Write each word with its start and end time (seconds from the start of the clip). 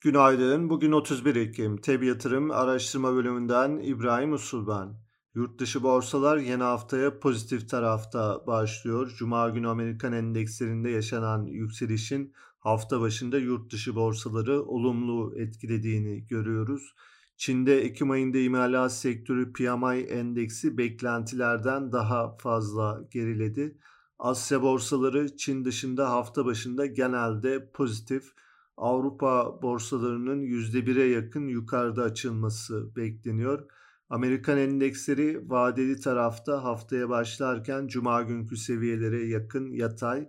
Günaydın. 0.00 0.70
Bugün 0.70 0.92
31 0.92 1.36
Ekim. 1.36 1.76
TEB 1.76 2.02
Yatırım 2.02 2.50
Araştırma 2.50 3.14
Bölümünden 3.14 3.78
İbrahim 3.78 4.32
Usul 4.32 4.68
ben. 4.68 4.88
Yurt 5.34 5.58
dışı 5.58 5.82
borsalar 5.82 6.36
yeni 6.36 6.62
haftaya 6.62 7.20
pozitif 7.20 7.68
tarafta 7.70 8.46
başlıyor. 8.46 9.14
Cuma 9.18 9.48
günü 9.48 9.68
Amerikan 9.68 10.12
endekslerinde 10.12 10.90
yaşanan 10.90 11.44
yükselişin 11.44 12.32
hafta 12.58 13.00
başında 13.00 13.38
yurt 13.38 13.72
dışı 13.72 13.94
borsaları 13.94 14.62
olumlu 14.62 15.34
etkilediğini 15.36 16.26
görüyoruz. 16.26 16.94
Çin'de 17.36 17.80
Ekim 17.80 18.10
ayında 18.10 18.38
imalat 18.38 18.92
sektörü 18.92 19.52
PMI 19.52 20.00
endeksi 20.00 20.78
beklentilerden 20.78 21.92
daha 21.92 22.36
fazla 22.36 23.02
geriledi. 23.10 23.78
Asya 24.18 24.62
borsaları 24.62 25.36
Çin 25.36 25.64
dışında 25.64 26.10
hafta 26.10 26.46
başında 26.46 26.86
genelde 26.86 27.70
pozitif. 27.72 28.32
Avrupa 28.76 29.62
borsalarının 29.62 30.42
%1'e 30.42 31.04
yakın 31.04 31.48
yukarıda 31.48 32.02
açılması 32.02 32.96
bekleniyor. 32.96 33.66
Amerikan 34.10 34.58
endeksleri 34.58 35.50
vadeli 35.50 36.00
tarafta 36.00 36.64
haftaya 36.64 37.08
başlarken 37.08 37.86
cuma 37.86 38.22
günkü 38.22 38.56
seviyelere 38.56 39.26
yakın 39.26 39.72
yatay. 39.72 40.28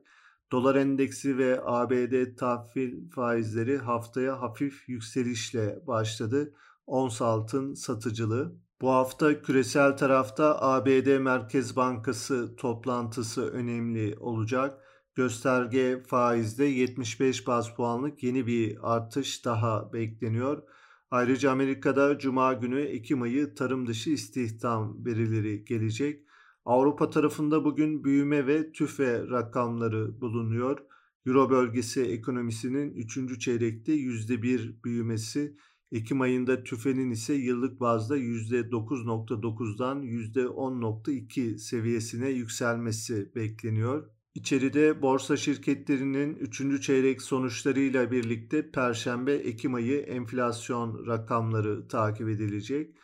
Dolar 0.52 0.76
endeksi 0.76 1.38
ve 1.38 1.62
ABD 1.64 2.36
tahvil 2.36 3.10
faizleri 3.10 3.78
haftaya 3.78 4.42
hafif 4.42 4.90
yükselişle 4.90 5.88
başladı. 5.88 6.54
Ons 6.86 7.22
altın 7.22 7.74
satıcılığı. 7.74 8.56
Bu 8.82 8.90
hafta 8.90 9.42
küresel 9.42 9.98
tarafta 9.98 10.62
ABD 10.62 11.18
Merkez 11.18 11.76
Bankası 11.76 12.56
toplantısı 12.56 13.52
önemli 13.52 14.18
olacak. 14.20 14.87
Gösterge 15.18 16.04
faizde 16.08 16.66
75 16.66 17.48
baz 17.48 17.76
puanlık 17.76 18.24
yeni 18.24 18.48
bir 18.48 18.78
artış 18.96 19.46
daha 19.46 19.94
bekleniyor. 19.94 20.64
Ayrıca 21.12 21.52
Amerika'da 21.52 22.20
Cuma 22.20 22.54
günü 22.54 22.82
Ekim 22.82 23.22
ayı 23.22 23.56
tarım 23.56 23.88
dışı 23.88 24.10
istihdam 24.10 25.06
verileri 25.06 25.66
gelecek. 25.66 26.24
Avrupa 26.66 27.10
tarafında 27.10 27.66
bugün 27.66 28.04
büyüme 28.04 28.48
ve 28.48 28.72
tüfe 28.72 29.28
rakamları 29.30 30.22
bulunuyor. 30.22 30.80
Euro 31.26 31.50
bölgesi 31.50 32.02
ekonomisinin 32.02 32.92
3. 32.92 33.40
çeyrekte 33.40 33.94
%1 33.94 34.84
büyümesi, 34.84 35.58
Ekim 35.92 36.22
ayında 36.22 36.64
tüfenin 36.64 37.12
ise 37.12 37.34
yıllık 37.34 37.80
bazda 37.80 38.18
%9.9'dan 38.18 40.04
%10.2 40.04 41.58
seviyesine 41.58 42.30
yükselmesi 42.30 43.36
bekleniyor. 43.36 44.17
İçeride 44.38 45.02
borsa 45.02 45.38
şirketlerinin 45.38 46.36
3. 46.36 46.82
çeyrek 46.82 47.22
sonuçlarıyla 47.22 48.12
birlikte 48.12 48.72
Perşembe 48.72 49.34
Ekim 49.34 49.74
ayı 49.74 50.00
enflasyon 50.00 51.08
rakamları 51.08 51.88
takip 51.88 52.30
edilecek. 52.30 52.96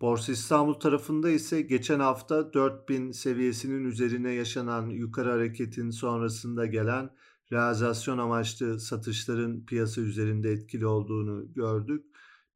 Borsa 0.00 0.32
İstanbul 0.32 0.74
tarafında 0.74 1.30
ise 1.30 1.62
geçen 1.62 2.00
hafta 2.00 2.52
4000 2.52 3.12
seviyesinin 3.12 3.84
üzerine 3.84 4.32
yaşanan 4.32 4.86
yukarı 4.86 5.30
hareketin 5.30 5.90
sonrasında 5.90 6.66
gelen 6.66 7.10
realizasyon 7.52 8.18
amaçlı 8.18 8.80
satışların 8.80 9.64
piyasa 9.66 10.00
üzerinde 10.00 10.50
etkili 10.50 10.86
olduğunu 10.86 11.52
gördük. 11.54 12.04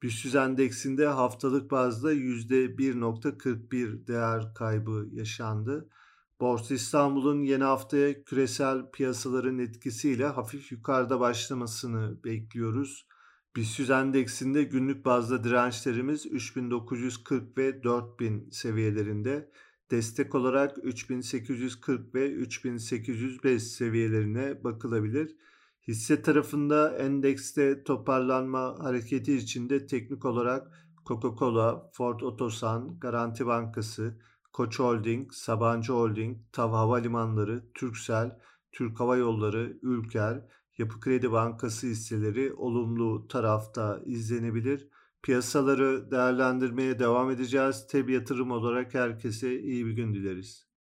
BIST 0.03 0.35
endeksinde 0.35 1.07
haftalık 1.07 1.71
bazda 1.71 2.13
%1.41 2.15 4.07
değer 4.07 4.55
kaybı 4.55 5.09
yaşandı. 5.13 5.89
Borsa 6.41 6.75
İstanbul'un 6.75 7.43
yeni 7.43 7.65
haftaya 7.65 8.25
küresel 8.25 8.91
piyasaların 8.91 9.59
etkisiyle 9.59 10.27
hafif 10.27 10.73
yukarıda 10.73 11.21
başlamasını 11.21 12.25
bekliyoruz. 12.25 13.07
BIST 13.57 13.91
endeksinde 13.91 14.63
günlük 14.63 15.05
bazda 15.05 15.45
dirençlerimiz 15.45 16.27
3940 16.27 17.59
ve 17.59 17.83
4000 17.83 18.51
seviyelerinde. 18.51 19.51
Destek 19.91 20.35
olarak 20.35 20.79
3840 20.85 22.15
ve 22.15 22.31
3805 22.31 23.63
seviyelerine 23.63 24.65
bakılabilir. 24.65 25.37
Hisse 25.89 26.23
tarafında 26.23 26.97
endekste 26.99 27.85
toparlanma 27.85 28.77
hareketi 28.79 29.37
içinde 29.37 29.87
teknik 29.87 30.25
olarak 30.25 30.69
Coca-Cola, 31.07 31.91
Ford 31.93 32.21
Otosan, 32.21 33.01
Garanti 33.01 33.47
Bankası, 33.47 34.19
Koç 34.53 34.79
Holding, 34.79 35.33
Sabancı 35.33 35.93
Holding, 35.93 36.39
TAV 36.53 36.71
Havalimanları, 36.73 37.65
Türksel, 37.75 38.39
Türk 38.73 39.01
Hava 39.01 39.17
Yolları, 39.17 39.79
Ülker, 39.83 40.45
Yapı 40.79 41.01
Kredi 41.01 41.33
Bankası 41.33 41.87
hisseleri 41.87 42.53
olumlu 42.55 43.29
tarafta 43.29 44.01
izlenebilir. 44.05 44.89
Piyasaları 45.23 46.11
değerlendirmeye 46.11 46.99
devam 46.99 47.31
edeceğiz. 47.31 47.87
Teb 47.87 48.09
yatırım 48.09 48.51
olarak 48.51 48.95
herkese 48.95 49.61
iyi 49.61 49.87
bir 49.87 49.93
gün 49.93 50.15
dileriz. 50.15 50.70